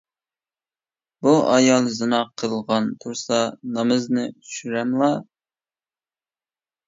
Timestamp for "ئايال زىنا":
1.49-2.21